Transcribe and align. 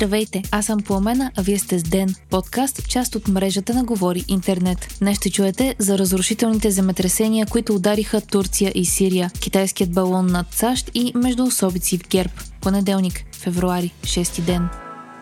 Здравейте, 0.00 0.42
аз 0.50 0.66
съм 0.66 0.80
Пламена, 0.80 1.30
а 1.36 1.42
вие 1.42 1.58
сте 1.58 1.78
с 1.78 1.82
Ден, 1.82 2.14
подкаст, 2.30 2.88
част 2.88 3.14
от 3.14 3.28
мрежата 3.28 3.74
на 3.74 3.84
Говори 3.84 4.24
Интернет. 4.28 4.96
Днес 4.98 5.16
ще 5.16 5.30
чуете 5.30 5.74
за 5.78 5.98
разрушителните 5.98 6.70
земетресения, 6.70 7.46
които 7.46 7.74
удариха 7.74 8.20
Турция 8.20 8.72
и 8.74 8.84
Сирия, 8.84 9.30
китайският 9.40 9.92
балон 9.92 10.26
над 10.26 10.46
САЩ 10.52 10.90
и 10.94 11.12
междуособици 11.14 11.98
в 11.98 12.08
Герб. 12.08 12.32
Понеделник, 12.60 13.24
февруари, 13.32 13.92
6 14.02 14.40
ден. 14.40 14.68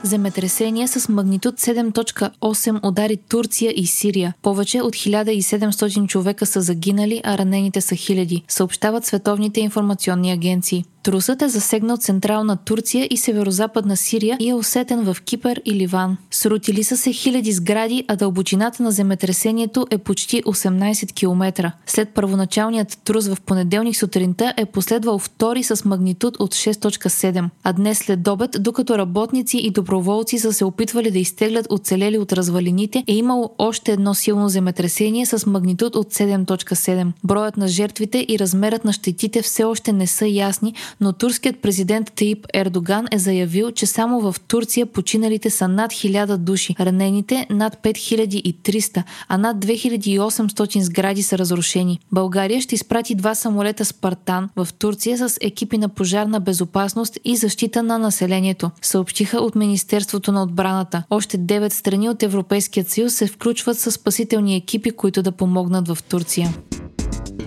Земетресения 0.02 0.88
с 0.88 1.08
магнитуд 1.08 1.54
7.8 1.54 2.88
удари 2.88 3.16
Турция 3.16 3.72
и 3.76 3.86
Сирия. 3.86 4.34
Повече 4.42 4.82
от 4.82 4.94
1700 4.94 6.06
човека 6.06 6.46
са 6.46 6.60
загинали, 6.60 7.20
а 7.24 7.38
ранените 7.38 7.80
са 7.80 7.94
хиляди, 7.94 8.42
съобщават 8.48 9.06
световните 9.06 9.60
информационни 9.60 10.32
агенции. 10.32 10.84
Трусът 11.02 11.42
е 11.42 11.48
засегнал 11.48 11.96
централна 11.96 12.56
Турция 12.56 13.08
и 13.10 13.16
северо-западна 13.16 13.96
Сирия 13.96 14.36
и 14.40 14.48
е 14.48 14.54
усетен 14.54 15.04
в 15.04 15.16
Кипър 15.24 15.60
и 15.64 15.74
Ливан. 15.74 16.16
Срутили 16.30 16.84
са 16.84 16.96
се 16.96 17.12
хиляди 17.12 17.52
сгради, 17.52 18.04
а 18.08 18.16
дълбочината 18.16 18.82
на 18.82 18.90
земетресението 18.90 19.86
е 19.90 19.98
почти 19.98 20.42
18 20.42 21.12
км. 21.12 21.72
След 21.86 22.08
първоначалният 22.08 22.98
трус 23.04 23.28
в 23.28 23.40
понеделник 23.40 23.96
сутринта 23.96 24.54
е 24.56 24.66
последвал 24.66 25.18
втори 25.18 25.62
с 25.62 25.84
магнитуд 25.84 26.36
от 26.38 26.54
6.7. 26.54 27.48
А 27.64 27.72
днес 27.72 27.98
след 27.98 28.28
обед, 28.28 28.56
докато 28.60 28.98
работници 28.98 29.58
и 29.58 29.70
доброволци 29.70 30.38
са 30.38 30.52
се 30.52 30.64
опитвали 30.64 31.10
да 31.10 31.18
изтеглят 31.18 31.66
оцелели 31.70 32.18
от 32.18 32.32
развалините, 32.32 33.04
е 33.06 33.14
имало 33.14 33.50
още 33.58 33.92
едно 33.92 34.14
силно 34.14 34.48
земетресение 34.48 35.26
с 35.26 35.46
магнитуд 35.46 35.96
от 35.96 36.14
7.7. 36.14 37.06
Броят 37.24 37.56
на 37.56 37.68
жертвите 37.68 38.26
и 38.28 38.38
размерът 38.38 38.84
на 38.84 38.92
щетите 38.92 39.42
все 39.42 39.64
още 39.64 39.92
не 39.92 40.06
са 40.06 40.26
ясни, 40.26 40.74
но 41.00 41.12
турският 41.12 41.58
президент 41.58 42.12
Таип 42.16 42.46
Ердоган 42.54 43.06
е 43.12 43.18
заявил, 43.18 43.70
че 43.70 43.86
само 43.86 44.20
в 44.20 44.40
Турция 44.48 44.86
починалите 44.86 45.50
са 45.50 45.68
над 45.68 45.92
1000 45.92 46.36
души, 46.36 46.76
ранените 46.80 47.46
над 47.50 47.76
5300, 47.82 49.02
а 49.28 49.38
над 49.38 49.56
2800 49.56 50.80
сгради 50.80 51.22
са 51.22 51.38
разрушени. 51.38 52.00
България 52.12 52.60
ще 52.60 52.74
изпрати 52.74 53.14
два 53.14 53.34
самолета 53.34 53.84
Спартан 53.84 54.48
в 54.56 54.68
Турция 54.78 55.28
с 55.28 55.38
екипи 55.40 55.78
на 55.78 55.88
пожарна 55.88 56.40
безопасност 56.40 57.18
и 57.24 57.36
защита 57.36 57.82
на 57.82 57.98
населението, 57.98 58.70
съобщиха 58.82 59.38
от 59.38 59.54
Министерството 59.54 60.32
на 60.32 60.42
отбраната. 60.42 61.02
Още 61.10 61.38
9 61.38 61.72
страни 61.72 62.08
от 62.08 62.22
Европейският 62.22 62.88
съюз 62.88 63.14
се 63.14 63.26
включват 63.26 63.78
с 63.78 63.92
спасителни 63.92 64.56
екипи, 64.56 64.90
които 64.90 65.22
да 65.22 65.32
помогнат 65.32 65.88
в 65.88 65.98
Турция. 66.02 66.54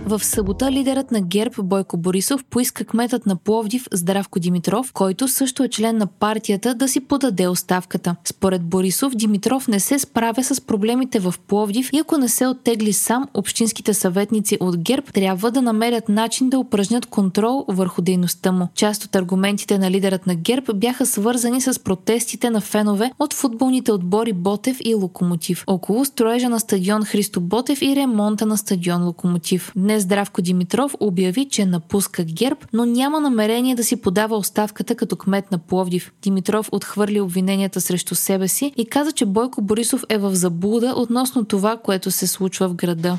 В 0.06 0.24
събота 0.24 0.72
лидерът 0.72 1.12
на 1.12 1.22
ГЕРБ 1.22 1.64
Бойко 1.64 1.98
Борисов 1.98 2.44
поиска 2.44 2.86
кметът 2.86 3.26
на 3.26 3.36
Пловдив 3.36 3.88
Здравко 3.94 4.40
Димитров, 4.40 4.94
който 4.94 5.28
също 5.28 5.64
е 5.64 5.70
член 5.70 5.98
на 5.98 6.08
партията, 6.08 6.76
да 6.76 6.88
си 6.88 7.00
подаде 7.00 7.48
оставката. 7.48 8.16
Според 8.26 8.62
Борисов, 8.62 9.16
Димитров 9.16 9.68
не 9.68 9.80
се 9.80 10.00
справя 10.00 10.44
с 10.44 10.62
проблемите 10.62 11.20
в 11.20 11.34
Пловдив 11.48 11.90
и 11.94 12.00
ако 12.00 12.18
не 12.18 12.28
се 12.28 12.48
оттегли 12.48 12.94
сам, 12.94 13.28
общинските 13.34 13.94
съветници 13.94 14.58
от 14.60 14.78
ГЕРБ 14.78 15.08
трябва 15.14 15.52
да 15.52 15.62
намерят 15.62 16.10
начин 16.10 16.50
да 16.50 16.60
упражнят 16.60 17.06
контрол 17.06 17.66
върху 17.68 18.02
дейността 18.02 18.52
му. 18.52 18.68
Част 18.76 19.04
от 19.04 19.16
аргументите 19.16 19.78
на 19.78 19.92
лидерът 19.92 20.28
на 20.28 20.36
ГЕРБ 20.36 20.74
бяха 20.74 21.06
свързани 21.06 21.62
с 21.62 21.84
протестите 21.84 22.50
на 22.50 22.62
фенове 22.62 23.12
от 23.20 23.34
футболните 23.34 23.92
отбори 23.92 24.34
Ботев 24.34 24.78
и 24.84 24.96
Локомотив, 24.96 25.64
около 25.68 26.06
строежа 26.06 26.50
на 26.50 26.60
стадион 26.60 27.06
Христо 27.06 27.42
Ботев 27.42 27.82
и 27.82 27.96
ремонта 27.96 28.46
на 28.46 28.58
стадион 28.58 29.06
Локомотив. 29.06 29.72
Днес 29.92 30.04
Здравко 30.04 30.42
Димитров 30.42 30.96
обяви, 31.00 31.50
че 31.50 31.66
напуска 31.66 32.24
ГЕРБ, 32.24 32.60
но 32.74 32.86
няма 32.86 33.20
намерение 33.20 33.76
да 33.76 33.84
си 33.84 34.02
подава 34.02 34.38
оставката 34.38 34.96
като 34.96 35.16
кмет 35.16 35.52
на 35.52 35.58
Пловдив. 35.58 36.12
Димитров 36.22 36.70
отхвърли 36.72 37.22
обвиненията 37.22 37.82
срещу 37.82 38.16
себе 38.16 38.48
си 38.48 38.74
и 38.78 38.86
каза, 38.86 39.12
че 39.12 39.26
Бойко 39.26 39.62
Борисов 39.62 40.04
е 40.10 40.18
в 40.18 40.36
заблуда 40.36 40.94
относно 40.98 41.46
това, 41.46 41.78
което 41.78 42.12
се 42.12 42.28
случва 42.28 42.68
в 42.70 42.74
града. 42.74 43.18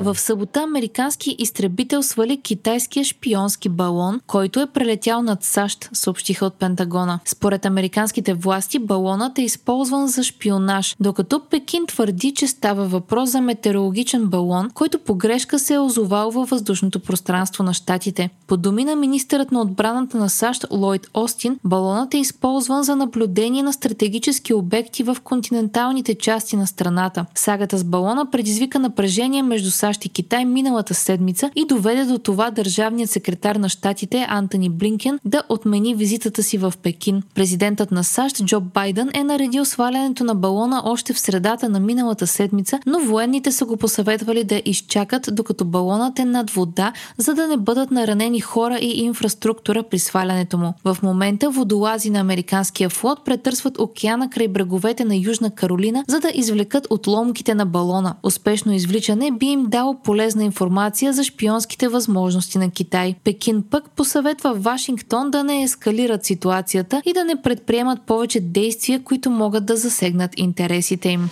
В 0.00 0.18
събота 0.18 0.60
американски 0.60 1.36
изтребител 1.38 2.02
свали 2.02 2.40
китайския 2.40 3.04
шпионски 3.04 3.68
балон, 3.68 4.20
който 4.26 4.60
е 4.60 4.66
прелетял 4.66 5.22
над 5.22 5.44
САЩ, 5.44 5.88
съобщиха 5.92 6.46
от 6.46 6.54
Пентагона. 6.54 7.20
Според 7.24 7.66
американските 7.66 8.34
власти 8.34 8.78
балонът 8.78 9.38
е 9.38 9.42
използван 9.42 10.08
за 10.08 10.22
шпионаж, 10.22 10.96
докато 11.00 11.40
Пекин 11.50 11.86
твърди, 11.86 12.34
че 12.34 12.46
става 12.46 12.84
въпрос 12.84 13.30
за 13.30 13.40
метеорологичен 13.40 14.26
балон, 14.26 14.70
който 14.74 14.98
по 14.98 15.14
грешка 15.14 15.58
се 15.58 15.74
е 15.74 15.78
озовал 15.78 16.30
във 16.30 16.48
въздушното 16.48 17.00
пространство 17.00 17.64
на 17.64 17.74
щатите. 17.74 18.30
По 18.46 18.56
думи 18.56 18.84
на 18.84 18.96
министърът 18.96 19.52
на 19.52 19.60
отбраната 19.60 20.18
на 20.18 20.30
САЩ 20.30 20.66
Лойд 20.70 21.08
Остин, 21.14 21.58
балонът 21.64 22.14
е 22.14 22.18
използван 22.18 22.82
за 22.82 22.96
наблюдение 22.96 23.62
на 23.62 23.72
стратегически 23.72 24.54
обекти 24.54 25.02
в 25.02 25.16
континенталните 25.24 26.14
части 26.14 26.56
на 26.56 26.66
страната. 26.66 27.26
Сагата 27.34 27.78
с 27.78 27.84
балона 27.84 28.30
предизвика 28.30 28.78
напрежение 28.78 29.42
между 29.42 29.70
САЩ 29.70 29.87
САЩ 29.88 30.04
и 30.04 30.08
Китай 30.08 30.44
миналата 30.44 30.94
седмица 30.94 31.50
и 31.56 31.66
доведе 31.66 32.04
до 32.04 32.18
това 32.18 32.50
държавният 32.50 33.10
секретар 33.10 33.56
на 33.56 33.68
щатите 33.68 34.26
Антони 34.28 34.68
Блинкен 34.68 35.18
да 35.24 35.42
отмени 35.48 35.94
визитата 35.94 36.42
си 36.42 36.58
в 36.58 36.74
Пекин. 36.82 37.22
Президентът 37.34 37.90
на 37.90 38.04
САЩ 38.04 38.44
Джо 38.44 38.60
Байден 38.60 39.10
е 39.14 39.24
наредил 39.24 39.64
свалянето 39.64 40.24
на 40.24 40.34
балона 40.34 40.82
още 40.84 41.12
в 41.12 41.20
средата 41.20 41.68
на 41.68 41.80
миналата 41.80 42.26
седмица, 42.26 42.80
но 42.86 43.00
военните 43.00 43.52
са 43.52 43.64
го 43.64 43.76
посъветвали 43.76 44.44
да 44.44 44.62
изчакат 44.64 45.28
докато 45.32 45.64
балонът 45.64 46.18
е 46.18 46.24
над 46.24 46.50
вода, 46.50 46.92
за 47.18 47.34
да 47.34 47.48
не 47.48 47.56
бъдат 47.56 47.90
наранени 47.90 48.40
хора 48.40 48.78
и 48.78 49.04
инфраструктура 49.04 49.82
при 49.82 49.98
свалянето 49.98 50.58
му. 50.58 50.74
В 50.84 50.98
момента 51.02 51.50
водолази 51.50 52.10
на 52.10 52.18
американския 52.18 52.88
флот 52.88 53.24
претърсват 53.24 53.78
океана 53.78 54.30
край 54.30 54.48
бреговете 54.48 55.04
на 55.04 55.16
Южна 55.16 55.50
Каролина, 55.50 56.04
за 56.08 56.20
да 56.20 56.30
извлекат 56.34 56.86
отломките 56.90 57.54
на 57.54 57.66
балона. 57.66 58.14
Успешно 58.22 58.72
извличане 58.72 59.30
би 59.30 59.46
им 59.46 59.66
дало 59.68 59.77
полезна 60.04 60.44
информация 60.44 61.12
за 61.12 61.24
шпионските 61.24 61.88
възможности 61.88 62.58
на 62.58 62.70
Китай. 62.70 63.14
Пекин 63.24 63.64
пък 63.70 63.90
посъветва 63.90 64.54
Вашингтон 64.54 65.30
да 65.30 65.44
не 65.44 65.62
ескалират 65.62 66.24
ситуацията 66.24 67.02
и 67.06 67.12
да 67.12 67.24
не 67.24 67.42
предприемат 67.42 68.02
повече 68.02 68.40
действия, 68.40 69.04
които 69.04 69.30
могат 69.30 69.66
да 69.66 69.76
засегнат 69.76 70.30
интересите 70.36 71.08
им. 71.08 71.30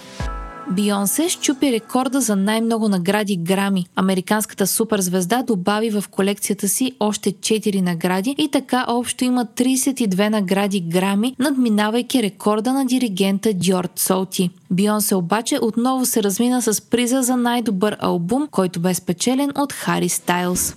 Бионсе 0.71 1.29
щупи 1.29 1.73
рекорда 1.73 2.21
за 2.21 2.37
най-много 2.37 2.89
награди 2.89 3.37
Грами. 3.37 3.87
Американската 3.97 4.67
суперзвезда 4.67 5.43
добави 5.43 5.91
в 5.91 6.05
колекцията 6.11 6.69
си 6.69 6.93
още 7.01 7.33
4 7.33 7.81
награди 7.81 8.35
и 8.39 8.51
така 8.51 8.85
общо 8.89 9.25
има 9.25 9.47
32 9.47 10.29
награди 10.29 10.81
Грами, 10.81 11.37
надминавайки 11.39 12.23
рекорда 12.23 12.73
на 12.73 12.87
диригента 12.87 13.53
Дьорд 13.55 13.99
Солти. 13.99 14.51
Бионсе 14.71 15.15
обаче 15.15 15.59
отново 15.63 16.07
се 16.07 16.23
размина 16.23 16.63
с 16.63 16.81
приза 16.81 17.23
за 17.23 17.37
най-добър 17.37 17.97
албум, 18.01 18.49
който 18.51 18.81
бе 18.81 18.95
спечелен 18.95 19.51
от 19.57 19.73
Хари 19.73 20.09
Стайлз. 20.09 20.77